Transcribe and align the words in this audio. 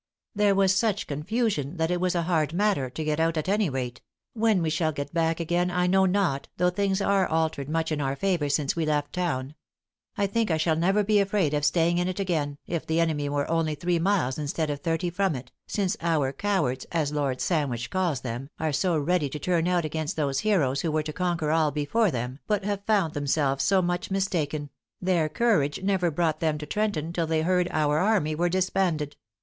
There 0.33 0.55
was 0.55 0.73
such 0.73 1.05
confusion 1.05 1.77
that 1.77 1.91
it 1.91 2.01
was 2.01 2.15
a 2.15 2.23
hard 2.23 2.53
matter 2.53 2.89
to 2.89 3.03
get 3.03 3.19
out 3.19 3.37
at 3.37 3.47
any 3.47 3.69
rate; 3.69 4.01
when 4.33 4.63
we 4.63 4.71
shall 4.71 4.91
get 4.91 5.13
back 5.13 5.39
again 5.39 5.69
I 5.69 5.85
know 5.85 6.07
not, 6.07 6.47
though 6.57 6.71
things 6.71 7.03
are 7.03 7.27
altered 7.27 7.69
much 7.69 7.91
in 7.91 8.01
our 8.01 8.15
favor 8.15 8.49
since 8.49 8.75
we 8.75 8.83
left 8.83 9.13
town. 9.13 9.53
I 10.17 10.25
think 10.25 10.49
I 10.49 10.57
shall 10.57 10.75
never 10.75 11.03
be 11.03 11.19
afraid 11.19 11.53
of 11.53 11.63
staying 11.63 11.99
in 11.99 12.07
it 12.07 12.19
again, 12.19 12.57
if 12.65 12.83
the 12.87 12.99
enemy 12.99 13.29
were 13.29 13.47
only 13.47 13.75
three 13.75 13.99
miles 13.99 14.39
instead 14.39 14.71
of 14.71 14.79
thirty 14.79 15.11
from 15.11 15.35
it, 15.35 15.51
since 15.67 15.95
our 16.01 16.33
cowards, 16.33 16.87
as 16.91 17.11
Lord 17.13 17.39
Sandwich 17.39 17.91
calls 17.91 18.21
them, 18.21 18.49
are 18.59 18.73
so 18.73 18.97
ready 18.97 19.29
to 19.29 19.37
turn 19.37 19.67
out 19.67 19.85
against 19.85 20.15
those 20.15 20.39
heroes 20.39 20.81
who 20.81 20.91
were 20.91 21.03
to 21.03 21.13
conquer 21.13 21.51
all 21.51 21.69
before 21.69 22.09
them, 22.09 22.39
but 22.47 22.65
have 22.65 22.83
found 22.85 23.13
themselves 23.13 23.63
so 23.63 23.83
much 23.83 24.09
mistaken; 24.09 24.71
their 24.99 25.29
courage 25.29 25.83
never 25.83 26.09
brought 26.09 26.39
them 26.39 26.57
to 26.57 26.65
Trenton, 26.65 27.13
till 27.13 27.27
they 27.27 27.43
heard 27.43 27.67
our 27.71 27.99
army 27.99 28.33
were 28.33 28.49
disbanded. 28.49 29.15